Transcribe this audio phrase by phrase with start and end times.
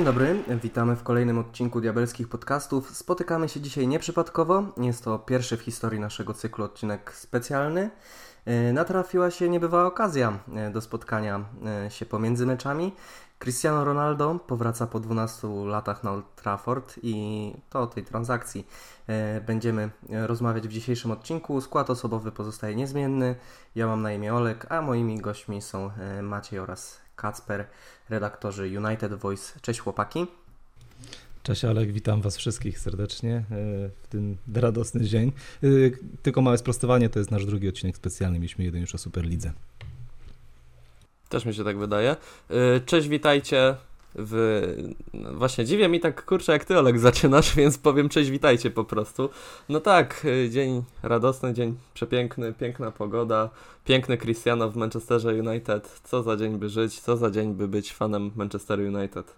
[0.00, 2.96] Dzień dobry, witamy w kolejnym odcinku Diabelskich Podcastów.
[2.96, 4.62] Spotykamy się dzisiaj nieprzypadkowo.
[4.76, 7.90] Jest to pierwszy w historii naszego cyklu odcinek specjalny.
[8.44, 11.44] E, natrafiła się niebywała okazja e, do spotkania
[11.86, 12.92] e, się pomiędzy meczami.
[13.38, 18.66] Cristiano Ronaldo powraca po 12 latach na Old Trafford i to o tej transakcji
[19.46, 21.60] będziemy rozmawiać w dzisiejszym odcinku.
[21.60, 23.36] Skład osobowy pozostaje niezmienny.
[23.74, 25.90] Ja mam na imię Olek, a moimi gośćmi są
[26.22, 27.66] Maciej oraz Kacper,
[28.10, 29.60] redaktorzy United Voice.
[29.60, 30.26] Cześć chłopaki.
[31.42, 33.42] Cześć Alek, witam Was wszystkich serdecznie e,
[34.02, 35.32] w ten radosny dzień.
[35.62, 35.66] E,
[36.22, 39.52] tylko małe sprostowanie, to jest nasz drugi odcinek specjalny, mieliśmy jeden już o Superlidze.
[41.28, 42.16] Też mi się tak wydaje.
[42.50, 43.76] E, cześć, witajcie
[44.14, 44.62] w...
[45.14, 48.84] No właśnie, dziwię mi tak, kurczę, jak ty Olek zaczynasz, więc powiem cześć, witajcie po
[48.84, 49.28] prostu.
[49.68, 53.50] No tak, dzień radosny, dzień przepiękny, piękna pogoda,
[53.84, 56.00] piękny Cristiano w Manchesterze United.
[56.04, 59.34] Co za dzień by żyć, co za dzień by być fanem Manchester United.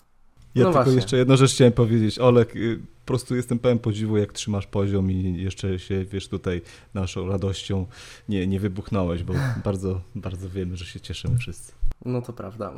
[0.55, 0.95] Ja no tylko właśnie.
[0.95, 2.19] jeszcze jedną rzecz chciałem powiedzieć.
[2.19, 6.63] Olek, y, po prostu jestem pełen podziwu, jak trzymasz poziom i jeszcze się, wiesz, tutaj
[6.95, 7.87] naszą radością
[8.29, 11.73] nie, nie wybuchnąłeś, bo bardzo, bardzo wiemy, że się cieszymy wszyscy.
[12.05, 12.73] No to prawda.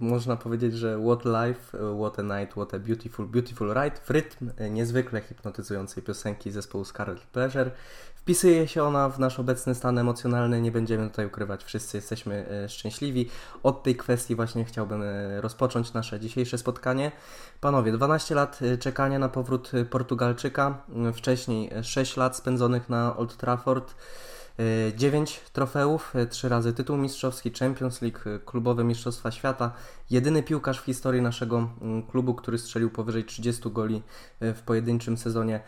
[0.00, 4.50] Można powiedzieć, że what life, what a night, what a beautiful, beautiful ride w rytm
[4.70, 7.70] niezwykle hipnotyzującej piosenki zespołu Scarlet Pleasure.
[8.20, 12.68] Wpisuje się ona w nasz obecny stan emocjonalny, nie będziemy tutaj ukrywać, wszyscy jesteśmy e,
[12.68, 13.28] szczęśliwi.
[13.62, 17.12] Od tej kwestii właśnie chciałbym e, rozpocząć nasze dzisiejsze spotkanie.
[17.60, 20.82] Panowie, 12 lat e, czekania na powrót Portugalczyka,
[21.14, 23.94] wcześniej 6 lat spędzonych na Old Trafford.
[24.96, 29.72] 9 trofeów, 3 razy tytuł mistrzowski, Champions League, klubowe Mistrzostwa Świata.
[30.10, 34.02] Jedyny piłkarz w historii naszego mm, klubu, który strzelił powyżej 30 goli
[34.40, 35.60] w pojedynczym sezonie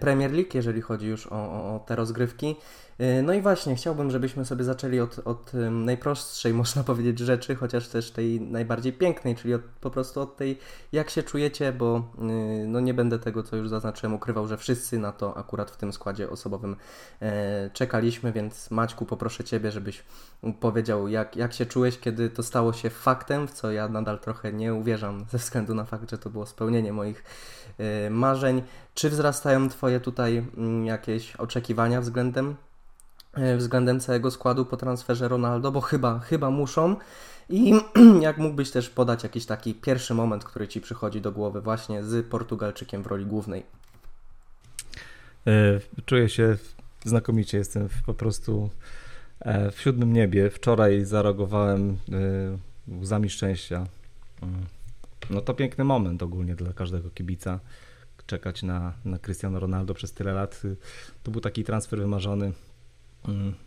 [0.00, 2.56] Premier League, jeżeli chodzi już o, o, o te rozgrywki.
[2.98, 7.88] E, no i właśnie, chciałbym, żebyśmy sobie zaczęli od, od najprostszej, można powiedzieć, rzeczy, chociaż
[7.88, 10.58] też tej najbardziej pięknej, czyli od, po prostu od tej,
[10.92, 12.22] jak się czujecie, bo y,
[12.66, 15.92] no nie będę tego, co już zaznaczyłem, ukrywał, że wszyscy na to akurat w tym
[15.92, 16.76] składzie osobowym
[17.22, 20.04] e, czekaliśmy, więc Maćku, poproszę Ciebie, żebyś
[20.60, 24.52] powiedział, jak, jak się czułeś, kiedy to stało się faktem, w co ja nadal trochę
[24.52, 27.24] nie uwierzam, ze względu na fakt, że to było spełnienie moich
[28.10, 28.62] marzeń.
[28.94, 30.46] Czy wzrastają Twoje tutaj
[30.84, 32.65] jakieś oczekiwania względem E,
[33.56, 36.96] względem całego składu po transferze Ronaldo, bo chyba, chyba muszą.
[37.48, 37.74] I
[38.20, 42.26] jak mógłbyś też podać jakiś taki pierwszy moment, który ci przychodzi do głowy właśnie z
[42.26, 43.62] Portugalczykiem w roli głównej?
[45.46, 46.56] E, czuję się
[47.04, 48.70] znakomicie, jestem po prostu
[49.40, 50.50] e, w siódmym niebie.
[50.50, 51.96] Wczoraj zareagowałem
[53.02, 53.86] łzami szczęścia.
[54.42, 54.66] Mm.
[55.30, 57.60] No to piękny moment ogólnie dla każdego kibica.
[58.26, 60.62] Czekać na, na Cristiano Ronaldo przez tyle lat.
[61.22, 62.52] To był taki transfer wymarzony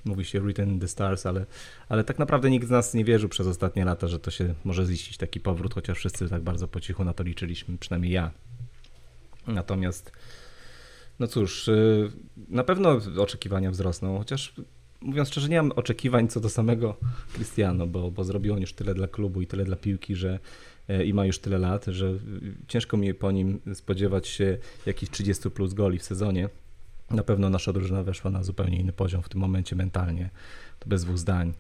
[0.06, 1.46] mówi się Written in the Stars, ale,
[1.90, 4.86] ale tak naprawdę nikt z nas nie wierzył przez ostatnie lata, że to się może
[4.86, 8.32] ziścić taki powrót, chociaż wszyscy tak bardzo po cichu na to liczyliśmy, przynajmniej ja.
[9.48, 10.12] Natomiast,
[11.20, 12.12] no cóż, y,
[12.50, 14.54] na pewno oczekiwania wzrosną, chociaż
[15.02, 16.98] mówiąc szczerze, nie mam oczekiwań co do samego
[17.34, 20.40] Cristiano, bo, bo zrobił on już tyle dla klubu i tyle dla piłki, że
[20.90, 22.14] y, i ma już tyle lat, że
[22.68, 26.50] ciężko mi po nim spodziewać się jakichś 30 plus goli w sezonie.
[27.12, 30.30] Na pewno nasza drużyna weszła na zupełnie inny poziom w tym momencie mentalnie.
[30.80, 31.54] To bez dwóch zdań.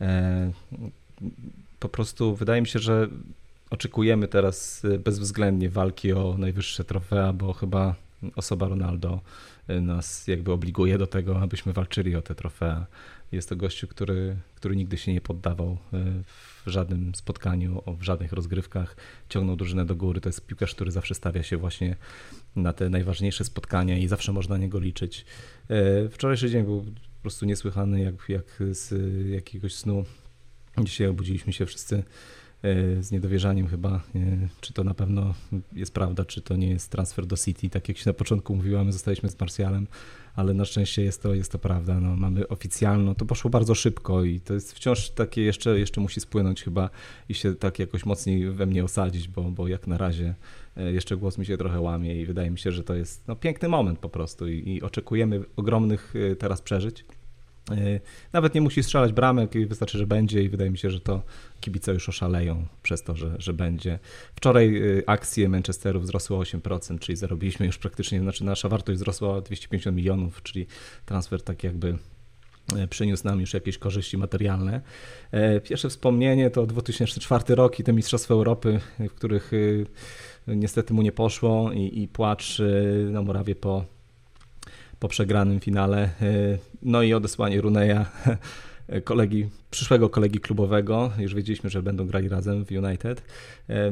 [0.00, 0.52] E,
[1.80, 3.08] po prostu wydaje mi się, że
[3.70, 7.94] oczekujemy teraz e, bezwzględnie walki o najwyższe trofea, bo chyba
[8.36, 9.20] osoba Ronaldo
[9.68, 12.86] e, nas jakby obliguje do tego, abyśmy walczyli o te trofea.
[13.32, 15.78] Jest to gościu, który, który nigdy się nie poddawał
[16.24, 18.96] w żadnym spotkaniu, w żadnych rozgrywkach,
[19.28, 20.20] ciągnął drużynę do góry.
[20.20, 21.96] To jest piłkarz, który zawsze stawia się właśnie
[22.56, 25.24] na te najważniejsze spotkania i zawsze można na niego liczyć.
[25.68, 26.84] E, wczorajszy dzień był
[27.16, 28.94] po prostu niesłychany, jak, jak z
[29.30, 30.04] jakiegoś snu.
[30.78, 32.02] Dzisiaj obudziliśmy się wszyscy e,
[33.00, 35.34] z niedowierzaniem chyba, e, czy to na pewno
[35.72, 37.70] jest prawda, czy to nie jest transfer do City.
[37.70, 39.86] Tak jak się na początku mówiłem, my zostaliśmy z Marsjalem,
[40.36, 42.00] ale na szczęście jest to, jest to prawda.
[42.00, 46.20] No, mamy oficjalną, to poszło bardzo szybko i to jest wciąż takie jeszcze, jeszcze musi
[46.20, 46.90] spłynąć chyba
[47.28, 50.34] i się tak jakoś mocniej we mnie osadzić, bo, bo jak na razie
[50.78, 53.36] E, jeszcze głos mi się trochę łamie i wydaje mi się, że to jest no,
[53.36, 57.04] piękny moment po prostu i, i oczekujemy ogromnych e, teraz przeżyć.
[57.70, 58.00] E,
[58.32, 61.22] nawet nie musi strzelać bramek wystarczy, że będzie i wydaje mi się, że to
[61.60, 63.98] kibice już oszaleją przez to, że, że będzie.
[64.34, 69.40] Wczoraj akcje Manchesteru wzrosły o 8%, czyli zarobiliśmy już praktycznie, znaczy nasza wartość wzrosła o
[69.40, 70.66] 250 milionów, czyli
[71.06, 71.98] transfer tak jakby
[72.90, 74.80] przyniósł nam już jakieś korzyści materialne.
[75.64, 79.50] Pierwsze wspomnienie to 2004 rok i te Mistrzostwa Europy, w których
[80.46, 82.62] niestety mu nie poszło i, i płacz
[83.10, 83.84] na murawie po,
[85.00, 86.10] po przegranym finale.
[86.22, 88.06] Y, no i odesłanie Runeja
[89.04, 93.22] kolegi, przyszłego kolegi klubowego, już wiedzieliśmy, że będą grali razem w United,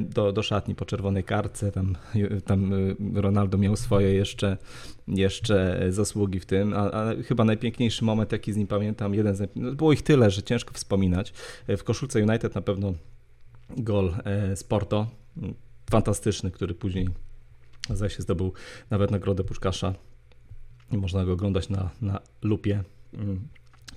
[0.01, 1.97] do, do szatni po czerwonej kartce, tam,
[2.45, 2.73] tam
[3.15, 4.57] Ronaldo miał swoje jeszcze,
[5.09, 6.91] jeszcze zasługi w tym, a,
[7.29, 10.75] chyba najpiękniejszy moment, jaki z nim pamiętam, jeden z, no było ich tyle, że ciężko
[10.75, 11.33] wspominać,
[11.69, 12.93] w koszulce United na pewno
[13.77, 14.15] gol
[14.55, 15.07] z Porto,
[15.91, 17.09] fantastyczny, który później
[17.91, 18.53] zaś zdobył
[18.91, 19.95] nawet nagrodę Puszkasza
[20.91, 22.83] można go oglądać na, na lupie.
[23.15, 23.41] Mm.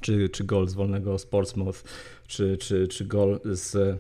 [0.02, 1.28] Czy, czy gol z wolnego z
[2.28, 4.00] czy, czy, czy gol z,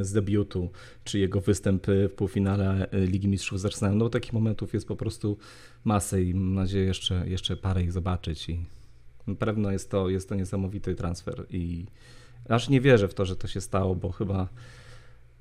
[0.00, 0.70] z debiutu,
[1.04, 3.98] czy jego występ w półfinale Ligi Mistrzów z Arsenalem.
[3.98, 5.38] No takich momentów jest po prostu
[5.84, 8.64] masę i mam nadzieję jeszcze, jeszcze parę ich zobaczyć i
[9.26, 11.86] na pewno jest to, jest to niesamowity transfer i
[12.48, 14.48] aż nie wierzę w to, że to się stało, bo chyba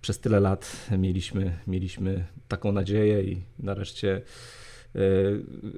[0.01, 4.21] przez tyle lat mieliśmy, mieliśmy taką nadzieję i nareszcie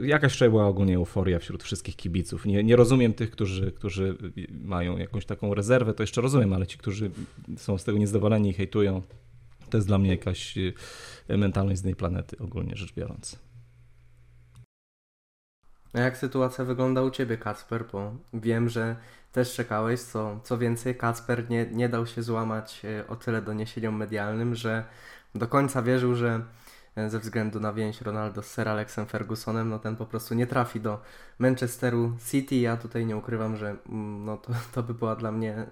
[0.01, 2.45] jakaś wczoraj była ogólnie euforia wśród wszystkich kibiców.
[2.45, 4.18] Nie, nie rozumiem tych, którzy, którzy
[4.63, 7.12] mają jakąś taką rezerwę, to jeszcze rozumiem, ale ci, którzy
[7.57, 9.01] są z tego niezadowoleni i hejtują,
[9.69, 10.57] to jest dla mnie jakaś
[11.27, 13.39] e, mentalność z innej planety ogólnie rzecz biorąc.
[15.94, 17.86] A jak sytuacja wygląda u Ciebie, Kacper?
[17.92, 18.95] Bo wiem, że
[19.31, 20.01] też czekałeś.
[20.01, 24.83] Co, co więcej, Kacper nie, nie dał się złamać e, o tyle doniesieniom medialnym, że
[25.36, 26.42] do końca wierzył, że e,
[27.07, 30.81] ze względu na więź Ronaldo z Sir Alexem Fergusonem, no ten po prostu nie trafi
[30.81, 31.01] do
[31.40, 32.56] Manchesteru City.
[32.56, 35.66] Ja tutaj nie ukrywam, że mm, no to, to by była dla mnie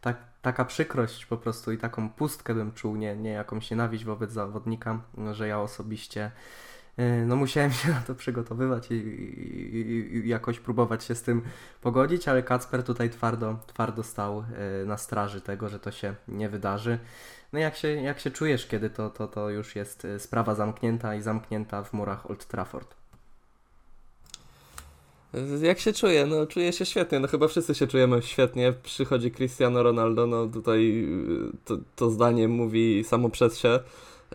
[0.00, 4.32] tak, taka przykrość po prostu i taką pustkę bym czuł, nie, nie jakąś nienawiść wobec
[4.32, 5.00] zawodnika,
[5.32, 6.30] że ja osobiście
[6.96, 11.42] E, no musiałem się na to przygotowywać i, i, i, jakoś próbować się z tym
[11.80, 14.44] pogodzić, ale Kacper tutaj twardo, twardo stał
[14.82, 16.98] e, na straży tego, że to się nie wydarzy.
[17.52, 21.14] No jak się, jak się czujesz, kiedy to, to, to już jest e, sprawa zamknięta
[21.14, 22.94] i zamknięta w murach Old Trafford?
[25.62, 26.26] Jak się czuję?
[26.26, 28.72] No czuję się świetnie, no chyba wszyscy się czujemy świetnie.
[28.82, 31.08] Przychodzi Cristiano Ronaldo, no tutaj
[31.64, 33.80] to, to zdanie mówi samo przez się.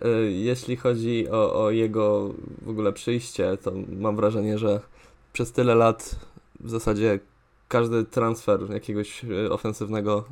[0.04, 4.80] Y, jeśli chodzi o, o jego w ogóle przyjście, to mam wrażenie, że
[5.32, 6.16] przez tyle lat
[6.60, 7.18] w zasadzie
[7.68, 10.24] każdy transfer jakiegoś y, ofensywnego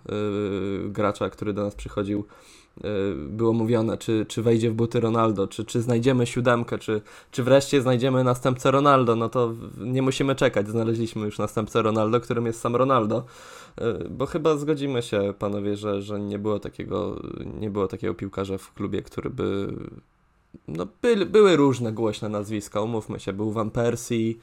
[0.88, 2.59] gracza, który do nas przychodził, Y,
[3.28, 7.82] było mówione, czy, czy wejdzie w buty Ronaldo, czy, czy znajdziemy siódemkę, czy, czy wreszcie
[7.82, 12.76] znajdziemy następcę Ronaldo, no to nie musimy czekać, znaleźliśmy już następcę Ronaldo, którym jest sam
[12.76, 13.24] Ronaldo,
[13.80, 17.22] y, bo chyba zgodzimy się, panowie, że, że nie było takiego,
[17.60, 19.74] nie było takiego piłkarza w klubie, który by
[20.68, 24.34] no, by, były różne głośne nazwiska, umówmy się, był Van Persie, y,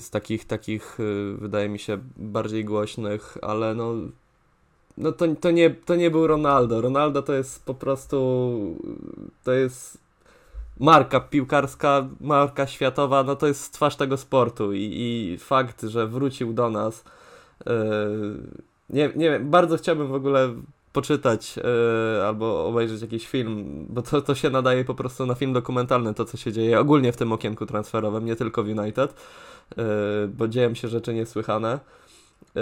[0.00, 0.98] z takich, takich
[1.34, 3.94] wydaje mi się bardziej głośnych, ale no
[4.98, 6.80] no to, to, nie, to nie był Ronaldo.
[6.80, 8.16] Ronaldo to jest po prostu
[9.44, 9.98] to jest
[10.80, 16.52] marka piłkarska, marka światowa, no to jest twarz tego sportu i, i fakt, że wrócił
[16.52, 17.04] do nas
[17.66, 17.72] yy,
[18.90, 20.54] nie, nie wiem, bardzo chciałbym w ogóle
[20.92, 25.52] poczytać yy, albo obejrzeć jakiś film, bo to, to się nadaje po prostu na film
[25.52, 29.14] dokumentalny, to co się dzieje ogólnie w tym okienku transferowym, nie tylko w United,
[29.76, 29.84] yy,
[30.28, 31.80] bo dzieją się rzeczy niesłychane.
[32.56, 32.60] E,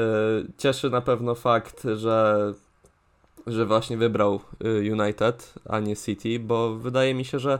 [0.58, 2.52] cieszy na pewno fakt, że,
[3.46, 7.58] że właśnie wybrał e, United, a nie City, bo wydaje mi się, że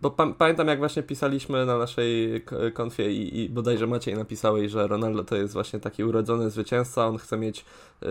[0.00, 2.42] bo pa pamiętam jak właśnie pisaliśmy na naszej
[2.74, 7.18] konfie i, i bodajże Maciej napisałeś, że Ronaldo to jest właśnie taki urodzony zwycięzca, on
[7.18, 7.64] chce mieć
[8.02, 8.06] y,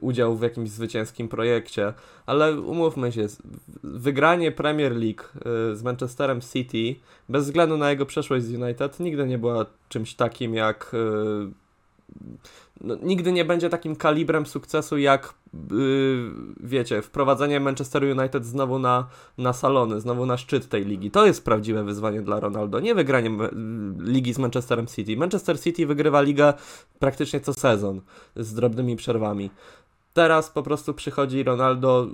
[0.00, 1.92] udział w jakimś zwycięskim projekcie,
[2.26, 3.26] ale umówmy się,
[3.84, 5.22] wygranie Premier League
[5.72, 10.14] y, z Manchesterem City, bez względu na jego przeszłość z United, nigdy nie była czymś
[10.14, 11.60] takim jak y,
[12.80, 15.34] no, nigdy nie będzie takim kalibrem sukcesu jak
[15.70, 19.06] yy, wiecie, wprowadzenie Manchester United znowu na,
[19.38, 21.10] na salony, znowu na szczyt tej ligi.
[21.10, 23.30] To jest prawdziwe wyzwanie dla Ronaldo, nie wygranie
[23.98, 25.16] ligi z Manchesterem City.
[25.16, 26.54] Manchester City wygrywa ligę
[26.98, 28.00] praktycznie co sezon
[28.36, 29.50] z drobnymi przerwami.
[30.12, 32.08] Teraz po prostu przychodzi Ronaldo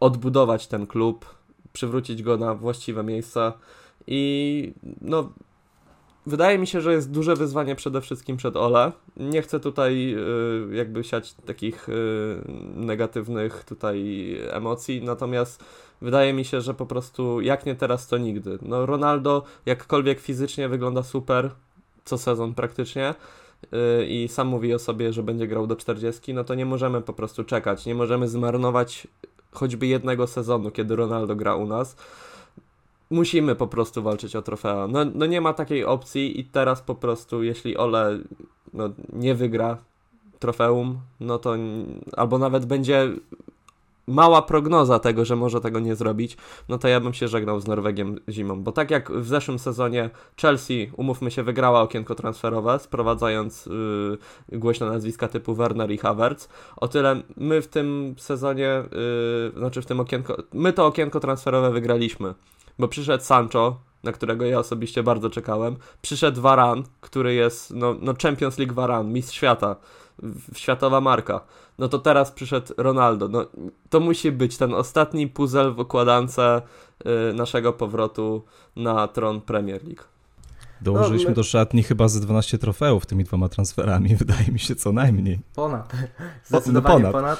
[0.00, 1.26] odbudować ten klub,
[1.72, 3.52] przywrócić go na właściwe miejsca
[4.06, 5.32] i no
[6.26, 8.92] Wydaje mi się, że jest duże wyzwanie przede wszystkim przed Ole.
[9.16, 10.14] Nie chcę tutaj
[10.70, 11.92] y, jakby siać takich y,
[12.76, 15.64] negatywnych tutaj emocji, natomiast
[16.02, 18.58] wydaje mi się, że po prostu jak nie teraz, to nigdy.
[18.62, 21.50] No Ronaldo jakkolwiek fizycznie wygląda super,
[22.04, 23.14] co sezon praktycznie
[23.64, 27.00] y, i sam mówi o sobie, że będzie grał do 40, no to nie możemy
[27.00, 29.06] po prostu czekać, nie możemy zmarnować
[29.52, 31.96] choćby jednego sezonu, kiedy Ronaldo gra u nas
[33.12, 34.88] musimy po prostu walczyć o trofea.
[34.88, 38.18] No, no nie ma takiej opcji i teraz po prostu, jeśli Ole
[38.74, 39.78] no, nie wygra
[40.38, 41.56] trofeum, no to
[42.16, 43.12] albo nawet będzie
[44.06, 46.36] mała prognoza tego, że może tego nie zrobić,
[46.68, 50.10] no to ja bym się żegnał z Norwegiem zimą, bo tak jak w zeszłym sezonie
[50.40, 56.88] Chelsea, umówmy się, wygrała okienko transferowe, sprowadzając yy, głośne nazwiska typu Werner i Havertz, o
[56.88, 58.82] tyle my w tym sezonie,
[59.54, 62.34] yy, znaczy w tym okienko, my to okienko transferowe wygraliśmy,
[62.78, 68.14] bo przyszedł Sancho, na którego ja osobiście bardzo czekałem, przyszedł Varan, który jest no, no
[68.22, 69.76] Champions League Varan, mistrz świata,
[70.56, 71.40] światowa marka.
[71.78, 73.28] No to teraz przyszedł Ronaldo.
[73.28, 73.46] No,
[73.90, 76.62] to musi być ten ostatni puzzle w układance y,
[77.34, 78.44] naszego powrotu
[78.76, 80.02] na tron Premier League.
[80.80, 81.34] Dołożyliśmy no, my...
[81.34, 85.40] do szatni chyba ze 12 trofeów tymi dwoma transferami, wydaje mi się co najmniej.
[85.54, 85.92] Ponad.
[86.48, 87.38] Zdecydowanie no ponad.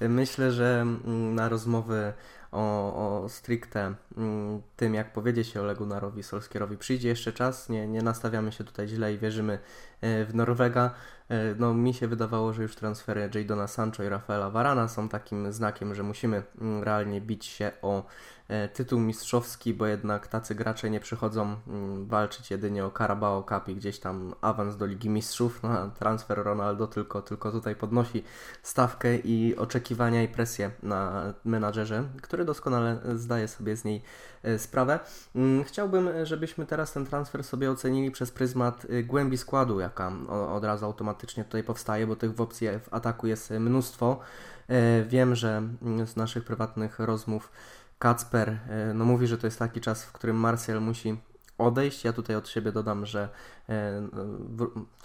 [0.00, 0.10] ponad.
[0.12, 2.12] Myślę, że mm, na rozmowy
[2.54, 6.78] o, o stricte mm, tym, jak powiedzie się Olegu Narowi Solskierowi.
[6.78, 9.58] Przyjdzie jeszcze czas, nie, nie nastawiamy się tutaj źle i wierzymy
[10.04, 10.90] w Norwega.
[11.28, 15.52] E, no, mi się wydawało, że już transfery Jadona Sancho i Rafaela Varana są takim
[15.52, 18.04] znakiem, że musimy mm, realnie bić się o
[18.48, 23.68] E, tytuł mistrzowski, bo jednak tacy gracze nie przychodzą mm, walczyć jedynie o Carabao Cup
[23.68, 25.62] i gdzieś tam awans do Ligi Mistrzów.
[25.62, 28.24] No, transfer Ronaldo tylko, tylko tutaj podnosi
[28.62, 34.02] stawkę i oczekiwania i presję na menadżerze, który doskonale zdaje sobie z niej
[34.42, 35.00] e, sprawę.
[35.34, 40.12] Mm, chciałbym, żebyśmy teraz ten transfer sobie ocenili przez pryzmat głębi składu, jaka
[40.52, 44.18] od razu automatycznie tutaj powstaje, bo tych opcji w ataku jest mnóstwo.
[44.68, 47.52] E, wiem, że mm, z naszych prywatnych rozmów
[47.98, 51.16] Kacper e, no mówi, że to jest taki czas, w którym Martial musi
[51.58, 52.04] odejść.
[52.04, 53.28] Ja tutaj od siebie dodam, że
[53.68, 54.08] e,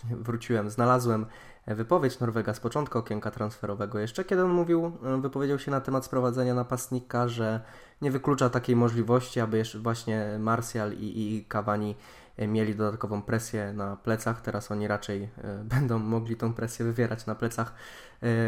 [0.03, 1.25] wróciłem, znalazłem
[1.67, 3.99] wypowiedź Norwega z początku okienka transferowego.
[3.99, 7.61] Jeszcze kiedy on mówił, e, wypowiedział się na temat sprowadzenia napastnika, że
[8.01, 11.95] nie wyklucza takiej możliwości, aby jeszcze właśnie Martial i, i Cavani
[12.37, 14.41] mieli dodatkową presję na plecach.
[14.41, 15.29] Teraz oni raczej
[15.75, 17.73] będą mogli tą presję wywierać na plecach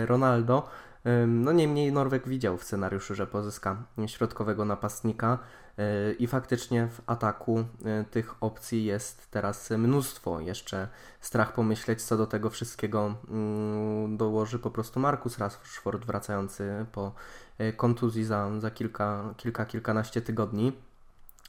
[0.05, 0.69] Ronaldo.
[1.27, 5.60] No niemniej Norweg widział w scenariuszu, że pozyska środkowego napastnika e,
[6.19, 10.39] i faktycznie w ataku e, tych opcji jest teraz mnóstwo.
[10.39, 10.87] Jeszcze
[11.21, 17.11] strach pomyśleć, co do tego wszystkiego mm, dołoży po prostu Markus Rashford wracający po
[17.57, 20.73] e, kontuzji za, za kilka, kilka, kilkanaście tygodni.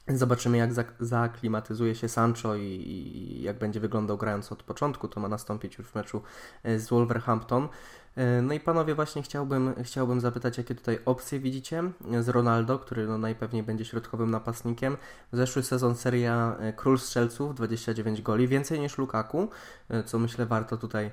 [0.07, 5.07] Zobaczymy, jak zaaklimatyzuje się Sancho i, jak będzie wyglądał grając od początku.
[5.07, 6.21] To ma nastąpić już w meczu
[6.63, 7.67] z Wolverhampton.
[8.15, 11.83] E, no i panowie, właśnie chciałbym, chciałbym zapytać, jakie tutaj opcje widzicie
[12.21, 14.97] z Ronaldo, który no najpewniej będzie środkowym napastnikiem.
[15.31, 19.49] Zeszły sezon seria e, Król Strzelców, 29 goli, więcej niż Lukaku,
[19.89, 21.11] e, co myślę warto tutaj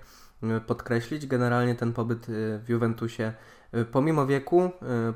[0.67, 1.27] podkreślić.
[1.27, 3.33] Generalnie ten pobyt w Juventusie,
[3.93, 4.71] pomimo wieku,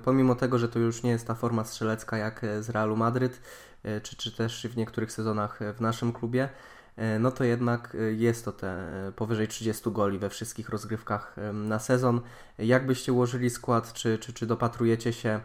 [0.04, 3.40] pomimo tego, że to już nie jest ta forma strzelecka jak z Realu Madryt,
[4.02, 6.48] czy, czy też w niektórych sezonach w naszym klubie,
[7.20, 12.20] no to jednak jest to te powyżej 30 goli we wszystkich rozgrywkach na sezon.
[12.58, 15.40] Jak byście ułożyli skład, czy, czy, czy dopatrujecie się,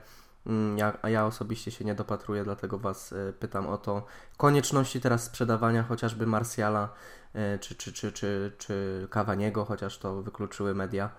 [0.46, 4.06] mm, ja, a ja osobiście się nie dopatruję, dlatego Was pytam o to,
[4.38, 6.90] konieczności teraz sprzedawania chociażby Marsjala,
[7.60, 11.10] czy, czy, czy, czy, czy Kawaniego, chociaż to wykluczyły media.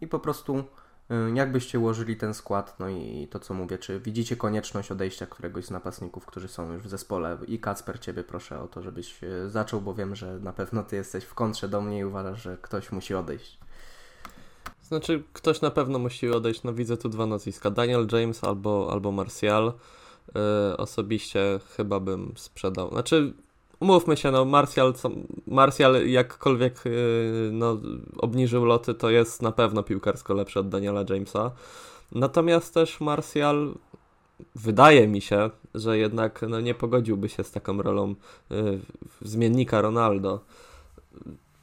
[0.00, 0.64] I po prostu
[1.10, 2.76] Y, jak byście ułożyli ten skład?
[2.78, 6.82] No i to co mówię, czy widzicie konieczność odejścia któregoś z napastników, którzy są już
[6.82, 7.38] w zespole?
[7.48, 10.96] I Kacper, Ciebie proszę o to, żebyś y, zaczął, bo wiem, że na pewno Ty
[10.96, 13.58] jesteś w kontrze do mnie i uważasz, że ktoś musi odejść.
[14.82, 16.62] Znaczy, ktoś na pewno musi odejść.
[16.62, 17.70] No widzę tu dwa nazwiska.
[17.70, 19.72] Daniel James albo, albo Martial.
[20.34, 22.90] Yy, osobiście chyba bym sprzedał.
[22.90, 23.34] Znaczy,
[23.80, 24.94] umówmy się, no Martial,
[25.46, 27.76] Martial jakkolwiek yy, no,
[28.18, 31.50] obniżył loty, to jest na pewno piłkarsko lepszy od Daniela Jamesa.
[32.12, 33.74] Natomiast też Martial
[34.54, 38.14] wydaje mi się, że jednak no, nie pogodziłby się z taką rolą
[38.50, 38.80] yy,
[39.22, 40.40] zmiennika Ronaldo.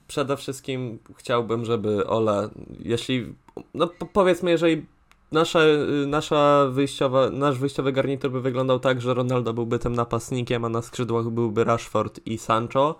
[0.08, 3.36] Przede wszystkim chciałbym, żeby Ole, jeśli,
[3.74, 4.86] no powiedzmy, jeżeli
[5.34, 10.66] nasze, y, nasza wyjściowa, nasz wyjściowy garnitur by wyglądał tak, że Ronaldo byłby tym napastnikiem,
[10.66, 12.96] a na skrzydłach byłby Rashford i Sancho,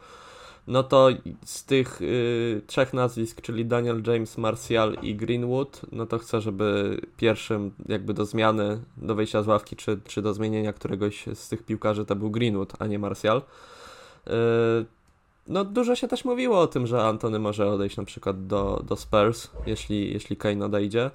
[0.68, 1.10] no to
[1.46, 7.00] z tych y, trzech nazwisk, czyli Daniel James, Martial i Greenwood, no to chcę, żeby
[7.18, 11.64] pierwszym jakby do zmiany, do wejścia z ławki, czy, czy do zmienienia któregoś z tych
[11.64, 13.38] piłkarzy to był Greenwood, a nie Martial.
[13.38, 14.32] Y,
[15.48, 18.96] no dużo się też mówiło o tym, że Antony może odejść na przykład do, do
[18.96, 21.12] Spurs, jeśli, jeśli Kane odejdzie.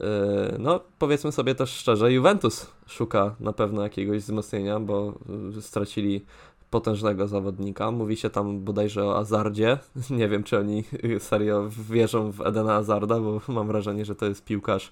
[0.00, 5.14] Yy, no, powiedzmy sobie też szczerze, Juventus szuka na pewno jakiegoś wzmocnienia, bo
[5.54, 6.24] yy, stracili
[6.70, 7.90] potężnego zawodnika.
[7.90, 9.78] Mówi się tam bodajże o Azardzie.
[10.10, 10.84] Nie wiem, czy oni
[11.18, 14.90] serio wierzą w Edena Azarda, bo mam wrażenie, że to jest piłkarz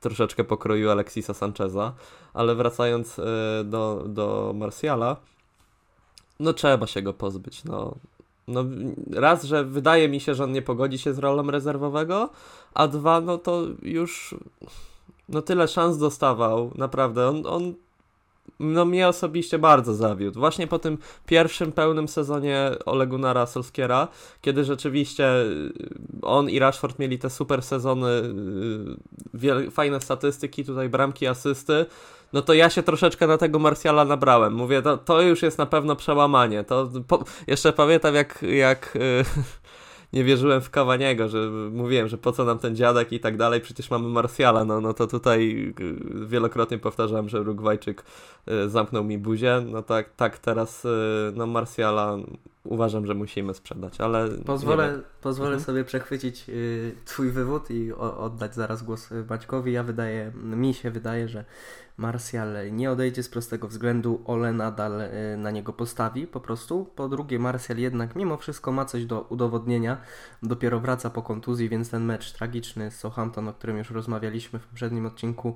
[0.00, 1.94] troszeczkę pokroju Alexisa Sancheza.
[2.34, 3.24] Ale wracając yy,
[3.64, 5.16] do, do Martiala,
[6.40, 7.64] no trzeba się go pozbyć.
[7.64, 7.94] No,
[8.48, 8.64] no
[9.12, 12.30] raz, że wydaje mi się, że on nie pogodzi się z rolą rezerwowego,
[12.74, 14.34] a dwa, no to już
[15.28, 17.28] no tyle szans dostawał, naprawdę.
[17.28, 17.74] On, on
[18.60, 20.40] no mnie osobiście bardzo zawiódł.
[20.40, 24.08] Właśnie po tym pierwszym pełnym sezonie Olegunara Solskiera,
[24.40, 25.72] kiedy rzeczywiście y,
[26.22, 28.22] on i Rashford mieli te super sezony,
[29.44, 31.86] y, fajne statystyki, tutaj bramki, asysty,
[32.32, 34.54] no to ja się troszeczkę na tego Marsjala nabrałem.
[34.54, 36.64] Mówię, to, to już jest na pewno przełamanie.
[36.64, 39.24] To po, jeszcze pamiętam jak, jak yy,
[40.12, 43.60] nie wierzyłem w Kawaniego, że mówiłem, że po co nam ten dziadek i tak dalej,
[43.60, 48.04] przecież mamy Marsjala, no, no to tutaj y, wielokrotnie powtarzałem, że Urugwajczyk
[48.48, 50.88] y, zamknął mi buzię, no tak, tak teraz y,
[51.34, 52.16] no Marsjala
[52.64, 54.28] uważam, że musimy sprzedać, ale...
[54.28, 55.64] Pozwolę, pozwolę mhm.
[55.64, 59.72] sobie przechwycić y, twój wywód i o, oddać zaraz głos Maćkowi.
[59.72, 61.44] Ja wydaje, mi się wydaje, że
[61.96, 66.84] Martial nie odejdzie z prostego względu, Ole nadal y, na niego postawi po prostu.
[66.96, 69.96] Po drugie, Martial jednak mimo wszystko ma coś do udowodnienia.
[70.42, 74.66] Dopiero wraca po kontuzji, więc ten mecz tragiczny z Southampton, o którym już rozmawialiśmy w
[74.66, 75.54] poprzednim odcinku,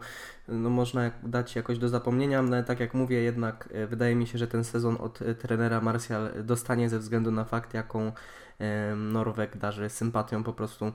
[0.49, 4.39] no można dać jakoś do zapomnienia, ale tak jak mówię, jednak y, wydaje mi się,
[4.39, 8.13] że ten sezon od y, trenera Martial dostanie ze względu na fakt, jaką
[8.97, 10.93] Norweg darzy sympatią po prostu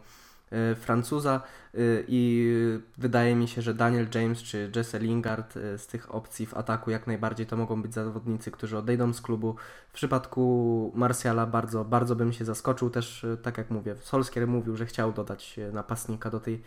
[0.51, 1.41] E, Francuza
[1.73, 1.77] e,
[2.07, 2.53] i
[2.97, 6.91] wydaje mi się, że Daniel James czy Jesse Lingard e, z tych opcji w ataku
[6.91, 9.55] jak najbardziej to mogą być zawodnicy, którzy odejdą z klubu.
[9.89, 14.85] W przypadku Martiala bardzo, bardzo bym się zaskoczył też, tak jak mówię, Solskier mówił, że
[14.85, 16.61] chciał dodać napastnika do tej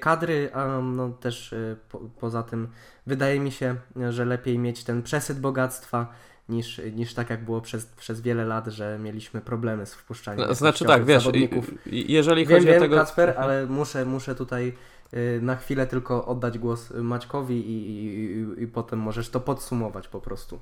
[0.00, 1.54] kadry, a no też
[1.88, 2.68] po, poza tym
[3.06, 3.76] wydaje mi się,
[4.10, 6.12] że lepiej mieć ten przesyt bogactwa,
[6.50, 10.54] niż, niż tak jak było przez, przez wiele lat, że mieliśmy problemy z wpuszczaniem no,
[10.54, 11.70] Znaczy tak, wiesz, zawodników.
[11.86, 12.96] jeżeli chodzi wiem, o tego...
[12.96, 14.72] Kacper, ale muszę, muszę tutaj
[15.14, 20.20] y, na chwilę tylko oddać głos Maćkowi i, i, i, potem możesz to podsumować po
[20.20, 20.58] prostu.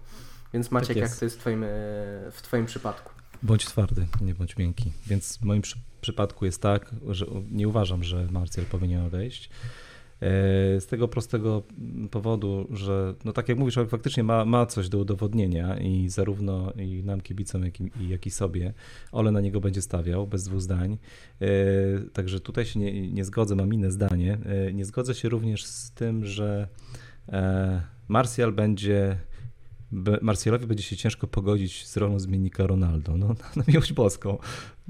[0.52, 1.66] Więc Maciek, tak jak to jest w twoim, y,
[2.32, 3.12] w twoim przypadku?
[3.42, 4.92] Bądź twardy, nie bądź miękki.
[5.06, 9.50] Więc w moim przy, przypadku jest tak, że nie uważam, że Marcel powinien odejść.
[10.20, 11.62] E, z tego prostego
[12.10, 17.02] powodu, że no tak jak mówisz, faktycznie ma, ma coś do udowodnienia i zarówno i
[17.04, 18.74] nam kibicom, jak i, jak i sobie
[19.12, 20.98] Ole na niego będzie stawiał, bez dwóch zdań.
[21.40, 21.46] E,
[22.12, 24.38] także tutaj się nie, nie zgodzę, mam inne zdanie.
[24.44, 26.68] E, nie zgodzę się również z tym, że
[28.08, 29.18] Martial będzie
[30.66, 33.16] będzie się ciężko pogodzić z rolą zmiennika Ronaldo.
[33.16, 34.38] No, na miłość boską.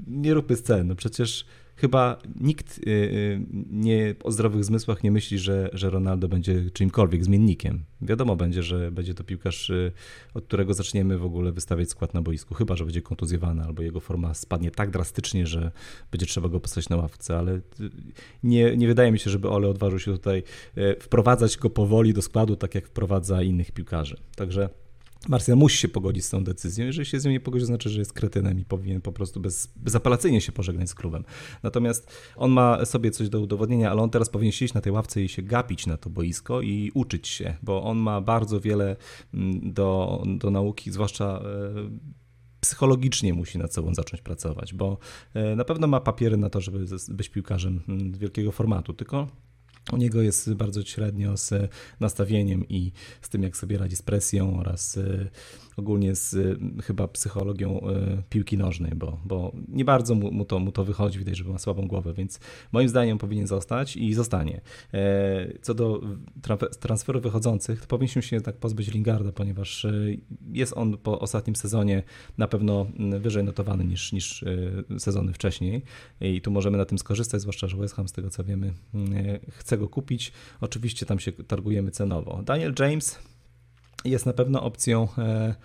[0.07, 0.87] Nie róbmy scen.
[0.87, 1.45] No przecież
[1.81, 7.23] chyba nikt y, y, nie, o zdrowych zmysłach nie myśli, że, że Ronaldo będzie czymkolwiek
[7.23, 7.83] zmiennikiem.
[8.01, 9.91] Wiadomo będzie, że będzie to piłkarz, y,
[10.33, 13.99] od którego zaczniemy w ogóle wystawiać skład na boisku, chyba że będzie kontuzjowany albo jego
[13.99, 15.71] forma spadnie tak drastycznie, że
[16.11, 17.61] będzie trzeba go postać na ławce, ale
[18.43, 20.43] nie, nie wydaje mi się, żeby Ole odważył się tutaj
[20.99, 24.17] wprowadzać go powoli do składu, tak jak wprowadza innych piłkarzy.
[24.35, 24.69] Także
[25.27, 26.85] Marcel musi się pogodzić z tą decyzją.
[26.85, 29.39] Jeżeli się z nią nie pogodzi, to znaczy, że jest kretynem i powinien po prostu
[29.39, 31.23] bez, bezapelacyjnie się pożegnać z klubem.
[31.63, 35.21] Natomiast on ma sobie coś do udowodnienia, ale on teraz powinien siedzieć na tej ławce
[35.21, 38.95] i się gapić na to boisko i uczyć się, bo on ma bardzo wiele
[39.33, 41.73] mm, do, do nauki, zwłaszcza e,
[42.59, 44.97] psychologicznie musi nad sobą zacząć pracować, bo
[45.33, 49.27] e, na pewno ma papiery na to, żeby być piłkarzem mm, wielkiego formatu, tylko
[49.91, 54.59] u niego jest bardzo średnio z nastawieniem i z tym, jak sobie radzi z presją
[54.59, 55.29] oraz y,
[55.77, 60.59] ogólnie z y, chyba psychologią y, piłki nożnej, bo, bo nie bardzo mu, mu, to,
[60.59, 62.39] mu to wychodzi, widać, że ma słabą głowę, więc
[62.71, 64.61] moim zdaniem powinien zostać i zostanie.
[64.93, 66.01] E, co do
[66.79, 69.87] transferów wychodzących, to powinniśmy się tak pozbyć Lingarda, ponieważ
[70.51, 72.03] jest on po ostatnim sezonie
[72.37, 74.45] na pewno mm, wyżej notowany niż, niż
[74.97, 75.81] sezony wcześniej
[76.21, 79.39] i tu możemy na tym skorzystać, zwłaszcza, że West Ham z tego co wiemy mm,
[79.51, 80.31] chce go kupić.
[80.61, 82.41] Oczywiście tam się targujemy cenowo.
[82.45, 83.19] Daniel James
[84.05, 85.55] jest na pewno opcją e,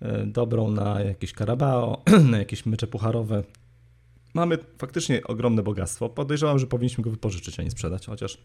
[0.00, 3.42] e, dobrą na jakieś Carabao, na jakieś mecze pucharowe.
[4.34, 6.08] Mamy faktycznie ogromne bogactwo.
[6.08, 8.38] Podejrzewam, że powinniśmy go wypożyczyć, a nie sprzedać, chociaż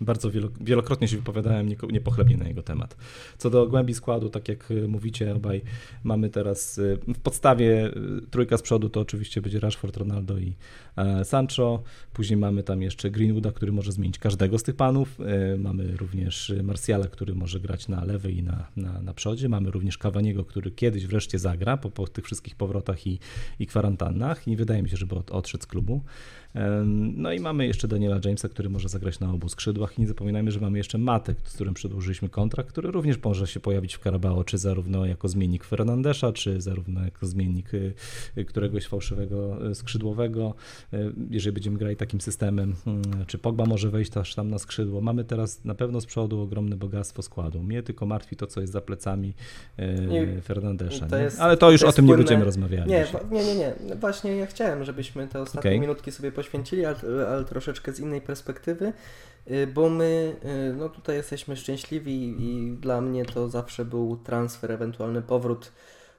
[0.00, 0.30] bardzo
[0.60, 2.96] wielokrotnie się wypowiadałem niepochlebnie na jego temat.
[3.38, 5.62] Co do głębi składu, tak jak y, mówicie obaj,
[6.04, 7.92] mamy teraz y, w podstawie y,
[8.30, 10.54] trójka z przodu to oczywiście będzie Rashford, Ronaldo i
[10.96, 11.82] e, Sancho.
[12.12, 15.20] Później mamy tam jeszcze Greenwooda, który może zmienić każdego z tych panów.
[15.20, 19.48] E, mamy również Marciala, który może grać na lewej i na, na, na przodzie.
[19.48, 23.18] Mamy również Cavaniego, który kiedyś wreszcie zagra po, po tych wszystkich powrotach i,
[23.58, 26.02] i kwarantannach i wydaje mi się, żeby od, odszedł z klubu.
[27.16, 30.50] No i mamy jeszcze Daniela Jamesa, który może zagrać na obu skrzydłach i nie zapominajmy,
[30.50, 34.44] że mamy jeszcze Matek, z którym przedłużyliśmy kontrakt, który również może się pojawić w Carabao,
[34.44, 37.94] czy zarówno jako zmiennik Fernandesza, czy zarówno jako zmiennik y,
[38.38, 40.54] y, któregoś fałszywego y, skrzydłowego,
[41.30, 45.00] jeżeli będziemy grali takim systemem, hmm, czy Pogba może wejść też tam na skrzydło.
[45.00, 47.62] Mamy teraz na pewno z przodu ogromne bogactwo składu.
[47.62, 49.34] Mnie tylko martwi to, co jest za plecami
[50.42, 51.06] Fernandesza.
[51.38, 52.18] Ale to już to o tym płynne...
[52.18, 52.90] nie będziemy rozmawiali.
[52.90, 53.74] Nie, nie, nie, nie.
[53.96, 55.80] Właśnie ja chciałem, żebyśmy te ostatnie okay.
[55.80, 56.96] minutki sobie poświęcili, ale,
[57.28, 58.92] ale troszeczkę z innej perspektywy, y,
[59.74, 60.36] bo my
[60.70, 65.72] y, no tutaj jesteśmy szczęśliwi i dla mnie to zawsze był transfer, ewentualny powrót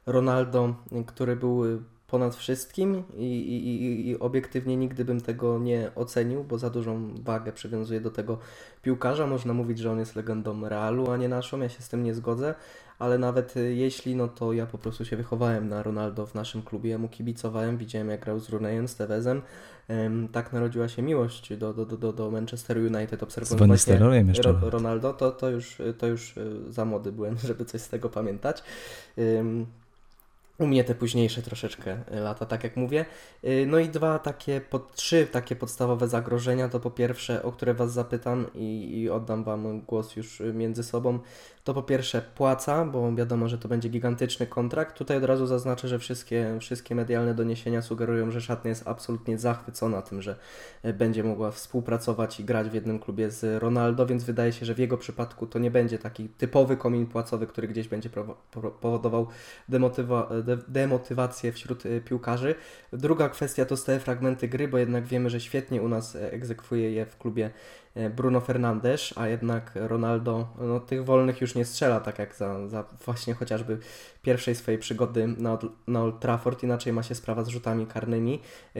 [0.05, 0.75] Ronaldo,
[1.07, 1.63] który był
[2.11, 7.51] ponad wszystkim i, i, i, obiektywnie nigdy bym tego nie ocenił, bo za dużą wagę
[7.51, 8.37] przywiązuję do tego
[8.81, 9.27] piłkarza.
[9.27, 11.59] Można mówić, że on jest legendą Realu, a nie naszą.
[11.59, 12.55] Ja się z tym nie zgodzę,
[12.99, 16.61] ale nawet y, jeśli, no to ja po prostu się wychowałem na Ronaldo w naszym
[16.61, 19.41] klubie, ja mu kibicowałem, widziałem jak grał z Runejem, z Tevezem.
[20.31, 23.59] tak narodziła się miłość do, do, do, do Manchester United, obserwując
[24.61, 28.09] Ro, Ronaldo, to, to, już, to już y, za młody byłem, żeby coś z tego
[28.09, 28.63] pamiętać.
[30.59, 33.05] U mnie te późniejsze troszeczkę y, lata, tak jak mówię.
[33.43, 37.73] Y, no i dwa takie, pod, trzy takie podstawowe zagrożenia, to po pierwsze, o które
[37.73, 41.19] Was zapytam i, i oddam Wam głos już między sobą,
[41.63, 44.97] to po pierwsze płaca, bo wiadomo, że to będzie gigantyczny kontrakt.
[44.97, 50.01] Tutaj od razu zaznaczę, że wszystkie, wszystkie medialne doniesienia sugerują, że Szatnia jest absolutnie zachwycona
[50.01, 50.35] tym, że
[50.93, 54.79] będzie mogła współpracować i grać w jednym klubie z Ronaldo, więc wydaje się, że w
[54.79, 58.09] jego przypadku to nie będzie taki typowy komin płacowy, który gdzieś będzie
[58.81, 59.27] powodował
[59.69, 60.29] demotywa
[60.67, 62.55] demotywację wśród y, piłkarzy.
[62.93, 66.91] Druga kwestia to te fragmenty gry, bo jednak wiemy, że świetnie u nas e, egzekwuje
[66.91, 67.51] je w klubie e,
[68.15, 72.83] Bruno Fernandes, a jednak Ronaldo no, tych wolnych już nie strzela, tak jak za, za
[73.05, 73.77] właśnie chociażby
[74.21, 75.57] pierwszej swojej przygody na,
[75.87, 78.41] na Old Trafford, inaczej ma się sprawa z rzutami karnymi.
[78.75, 78.79] E,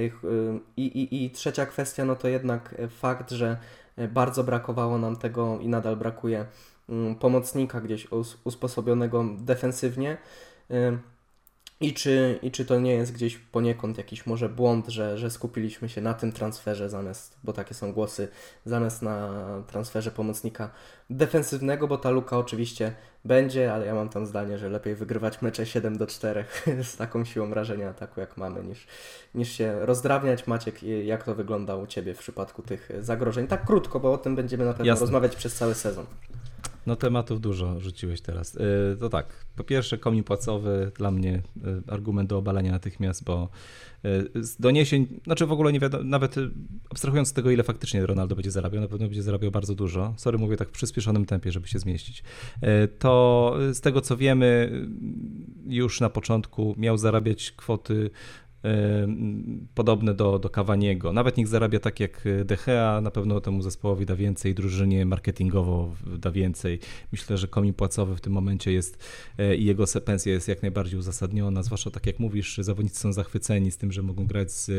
[0.78, 3.58] I, i, I trzecia kwestia, no to jednak fakt, że
[4.08, 6.46] bardzo brakowało nam tego i nadal brakuje
[6.90, 8.08] mm, pomocnika gdzieś
[8.44, 10.18] usposobionego defensywnie.
[11.82, 15.90] I czy, I czy to nie jest gdzieś poniekąd jakiś może błąd, że, że skupiliśmy
[15.90, 18.28] się na tym transferze zamiast, bo takie są głosy,
[18.66, 19.30] zamiast na
[19.68, 20.70] transferze pomocnika
[21.10, 25.66] defensywnego, bo ta luka oczywiście będzie, ale ja mam tam zdanie, że lepiej wygrywać mecze
[25.66, 26.46] 7 do 4
[26.84, 28.88] z taką siłą rażenia ataku jak mamy, niż,
[29.36, 30.48] niż się rozdrabniać.
[30.48, 33.48] Maciek, jak to wygląda u Ciebie w przypadku tych zagrożeń?
[33.48, 35.02] Tak krótko, bo o tym będziemy na pewno Jasne.
[35.02, 36.06] rozmawiać przez cały sezon.
[36.90, 38.56] No tematów dużo rzuciłeś teraz.
[38.56, 41.42] Y, to tak, po pierwsze komin płacowy dla mnie y,
[41.88, 43.50] argument do obalenia natychmiast, bo
[44.06, 46.36] y, z doniesień, znaczy w ogóle nie wiadomo, nawet
[46.90, 50.14] abstrahując z tego, ile faktycznie Ronaldo będzie zarabiał, na pewno będzie zarabiał bardzo dużo.
[50.18, 52.24] Sorry, mówię tak w przyspieszonym tempie, żeby się zmieścić.
[53.00, 54.72] To z tego co wiemy,
[55.68, 58.10] już na początku miał zarabiać kwoty
[59.74, 61.14] podobne do, do Cavaniego.
[61.14, 65.96] Nawet niech zarabia tak jak De Gea, na pewno temu zespołowi da więcej, drużynie marketingowo
[66.18, 66.80] da więcej.
[67.12, 69.04] Myślę, że komin płacowy w tym momencie jest
[69.38, 73.72] e, i jego pensja jest jak najbardziej uzasadniona, zwłaszcza tak jak mówisz, zawodnicy są zachwyceni
[73.72, 74.74] z tym, że mogą grać z e,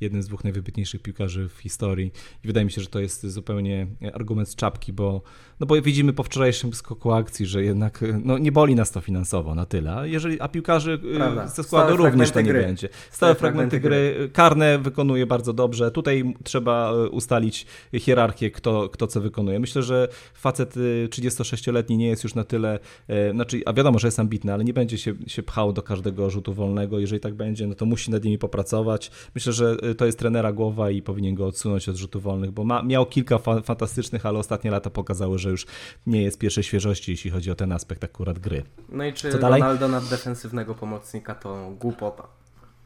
[0.00, 2.12] jednym z dwóch najwybitniejszych piłkarzy w historii
[2.44, 5.22] i wydaje mi się, że to jest zupełnie argument z czapki, bo,
[5.60, 9.54] no bo widzimy po wczorajszym skoku akcji, że jednak no, nie boli nas to finansowo
[9.54, 11.48] na tyle, jeżeli, a piłkarzy e, Prawda.
[11.48, 12.62] ze składu również to nie gry.
[12.62, 12.88] będzie
[13.20, 14.30] stałe fragmenty gry.
[14.32, 15.90] Karne wykonuje bardzo dobrze.
[15.90, 19.60] Tutaj trzeba e, ustalić hierarchię, kto, kto co wykonuje.
[19.60, 20.74] Myślę, że facet
[21.08, 22.78] 36-letni e, nie jest już na tyle,
[23.08, 26.30] e, znaczy, a wiadomo, że jest ambitny, ale nie będzie się, się pchał do każdego
[26.30, 26.98] rzutu wolnego.
[26.98, 29.10] Jeżeli tak będzie, no to musi nad nimi popracować.
[29.34, 32.82] Myślę, że to jest trenera głowa i powinien go odsunąć od rzutów wolnych, bo ma,
[32.82, 35.66] miał kilka fa fantastycznych, ale ostatnie lata pokazały, że już
[36.06, 38.62] nie jest pierwszej świeżości, jeśli chodzi o ten aspekt akurat gry.
[38.88, 42.39] No i czy Co Ronaldo nad defensywnego pomocnika to głupota?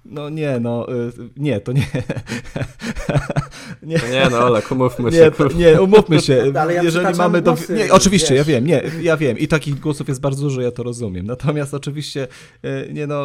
[0.04, 1.86] No nie, no y, nie, to nie.
[3.82, 3.98] nie.
[3.98, 5.18] To nie, no ale umówmy się.
[5.18, 6.44] Nie, to, nie umówmy się.
[6.60, 7.56] Ale ja Jeżeli mamy do...
[7.76, 8.38] Nie, oczywiście, wiesz.
[8.38, 11.26] ja wiem, nie, ja wiem i takich głosów jest bardzo dużo, ja to rozumiem.
[11.26, 12.28] Natomiast oczywiście,
[12.64, 13.24] y, nie no,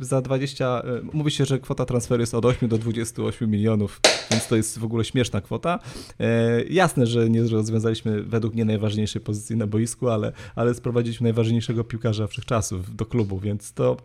[0.00, 4.00] za 20, y, mówi się, że kwota transferu jest od 8 do 28 milionów,
[4.30, 5.78] więc to jest w ogóle śmieszna kwota.
[6.70, 12.26] Jasne, że nie rozwiązaliśmy według mnie najważniejszej pozycji na boisku, ale, ale sprowadziliśmy najważniejszego piłkarza
[12.26, 13.96] wszechczasów do klubu, więc to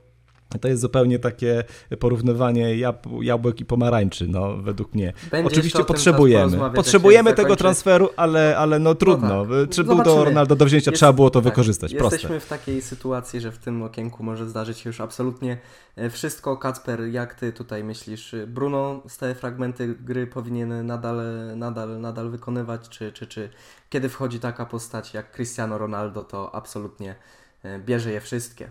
[0.59, 1.63] to jest zupełnie takie
[1.99, 5.13] porównywanie jab jabłek i pomarańczy, no według mnie.
[5.31, 6.57] Będzie Oczywiście potrzebujemy.
[6.75, 9.45] Potrzebujemy tego transferu, ale, ale no trudno.
[9.45, 9.69] No tak.
[9.69, 11.51] Czy był do Ronaldo do wzięcia, Jest, trzeba było to tak.
[11.51, 11.95] wykorzystać.
[11.95, 12.15] Proste.
[12.15, 15.57] Jesteśmy w takiej sytuacji, że w tym okienku może zdarzyć się już absolutnie
[15.95, 16.57] e, wszystko.
[16.57, 18.35] Kacper, jak ty tutaj myślisz?
[18.47, 21.21] Bruno te fragmenty gry powinien nadal,
[21.55, 23.49] nadal, nadal wykonywać, czy, czy, czy
[23.89, 27.15] kiedy wchodzi taka postać jak Cristiano Ronaldo, to absolutnie
[27.63, 28.69] e, bierze je wszystkie?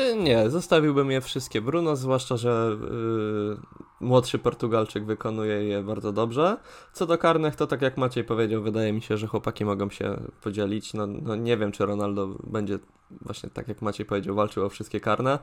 [0.00, 3.56] Y, nie, zostawiłbym je wszystkie Bruno, zwłaszcza, że yy,
[4.00, 6.56] młodszy Portugalczyk wykonuje je bardzo dobrze.
[6.92, 10.16] Co do karnych, to tak jak Maciej powiedział, wydaje mi się, że chłopaki mogą się
[10.40, 10.94] podzielić.
[10.94, 12.78] No, no nie wiem, czy Ronaldo będzie
[13.10, 15.38] właśnie tak jak Maciej powiedział, walczył o wszystkie karne.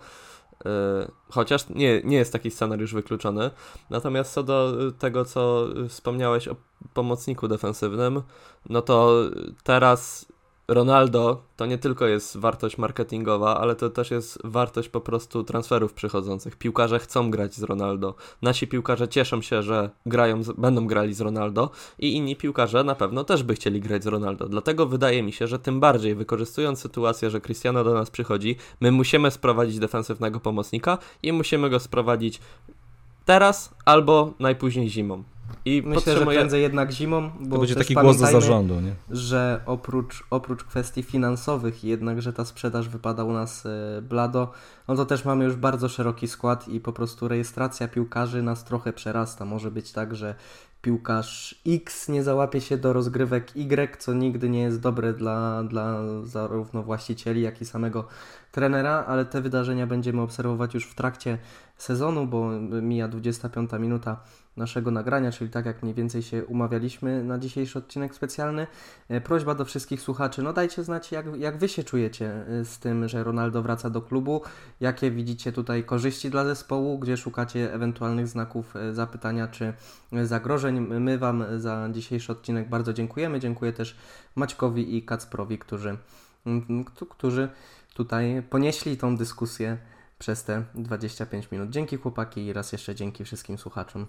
[0.66, 0.72] Yy,
[1.30, 3.52] chociaż nie, nie jest taki scenariusz wykluczony.
[3.90, 6.56] Natomiast co do tego, co wspomniałeś o
[6.94, 8.22] pomocniku defensywnym,
[8.70, 9.14] no to
[9.64, 10.32] teraz
[10.72, 15.94] Ronaldo to nie tylko jest wartość marketingowa, ale to też jest wartość po prostu transferów
[15.94, 16.56] przychodzących.
[16.56, 18.16] Piłkarze chcą grać z Ronaldo.
[18.42, 23.24] Nasi piłkarze cieszą się, że grają, będą grali z Ronaldo i inni piłkarze na pewno
[23.24, 24.50] też by chcieli grać z Ronaldo.
[24.50, 28.92] Dlatego wydaje mi się, że tym bardziej wykorzystując sytuację, że Cristiano do nas przychodzi, my
[28.92, 32.40] musimy sprowadzić defensywnego pomocnika i musimy go sprowadzić
[33.26, 35.24] teraz albo najpóźniej zimą.
[35.66, 38.96] I Myślę, że prędzej jednak zimą, bo to będzie taki głos do zarządu, nie?
[39.10, 44.52] że oprócz, oprócz kwestii finansowych jednak, że ta sprzedaż wypada u nas e, blado,
[44.88, 48.94] no to też mamy już bardzo szeroki skład i po prostu rejestracja piłkarzy nas trochę
[48.94, 49.46] przerasta.
[49.46, 50.36] Może być tak, że
[50.82, 56.00] piłkarz X nie załapie się do rozgrywek Y, co nigdy nie jest dobre dla, dla
[56.24, 58.08] zarówno właścicieli, jak i samego
[58.52, 61.38] trenera, ale te wydarzenia będziemy obserwować już w trakcie
[61.78, 62.50] sezonu, bo
[62.82, 64.18] mija 25 minuta
[64.58, 68.68] naszego nagrania, czyli tak jak mniej więcej się umawialiśmy na dzisiejszy odcinek specjalny.
[69.10, 72.80] E, prośba do wszystkich słuchaczy, no dajcie znać jak, jak Wy się czujecie e, z
[72.80, 74.42] tym, że Ronaldo wraca do klubu,
[74.80, 79.74] jakie widzicie tutaj korzyści dla zespołu, gdzie szukacie ewentualnych znaków e, zapytania czy
[80.24, 80.80] zagrożeń.
[80.80, 83.40] My Wam za dzisiejszy odcinek bardzo dziękujemy.
[83.40, 83.98] Dziękuję też
[84.36, 85.98] Maćkowi i Kacprowi, którzy,
[87.10, 87.50] którzy
[87.94, 89.78] tutaj ponieśli tą dyskusję
[90.22, 91.70] przez te 25 minut.
[91.70, 94.06] Dzięki chłopaki i raz jeszcze dzięki wszystkim słuchaczom.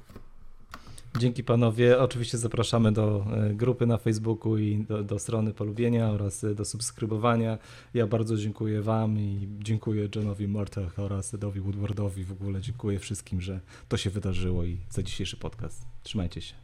[1.18, 2.00] Dzięki panowie.
[2.00, 6.64] Oczywiście zapraszamy do e, grupy na Facebooku i do, do, strony polubienia oraz e, do
[6.64, 7.58] subskrybowania.
[7.94, 12.24] Ja bardzo dziękuję wam i dziękuję Johnowi Mortach oraz Edowi Woodwardowi.
[12.24, 15.86] W ogóle dziękuję wszystkim, że to się wydarzyło i za dzisiejszy podcast.
[16.02, 16.54] Trzymajcie się.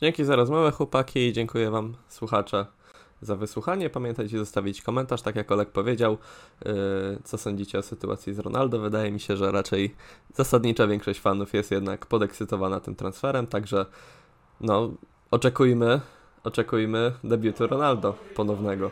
[0.00, 2.66] Dzięki za rozmowę chłopaki i dziękuję wam słuchacze
[3.24, 3.90] za wysłuchanie.
[3.90, 6.18] Pamiętajcie zostawić komentarz, tak jak Olek powiedział,
[6.64, 6.72] yy,
[7.24, 8.78] co sądzicie o sytuacji z Ronaldo.
[8.78, 9.94] Wydaje mi się, że raczej
[10.34, 13.86] zasadnicza większość fanów jest jednak podekscytowana tym transferem, także
[14.60, 14.90] no,
[15.30, 16.00] oczekujmy,
[16.44, 18.90] oczekujmy debiutu Ronaldo ponownego.